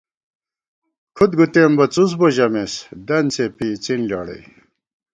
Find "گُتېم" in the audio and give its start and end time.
1.37-1.71